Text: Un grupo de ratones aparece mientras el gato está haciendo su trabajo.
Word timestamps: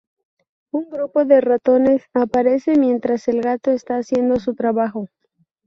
Un 0.71 0.89
grupo 0.89 1.25
de 1.25 1.41
ratones 1.41 2.05
aparece 2.15 2.75
mientras 2.75 3.27
el 3.27 3.39
gato 3.43 3.69
está 3.69 3.97
haciendo 3.97 4.39
su 4.39 4.55
trabajo. 4.55 5.09